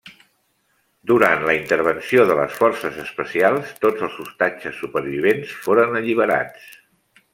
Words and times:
Durant 1.09 1.43
la 1.49 1.53
intervenció 1.57 2.25
de 2.31 2.37
les 2.39 2.55
forces 2.61 2.97
especials, 3.03 3.75
tots 3.85 4.07
els 4.09 4.17
ostatges 4.25 4.81
supervivents 4.85 5.53
foren 5.67 5.99
alliberats. 6.01 6.67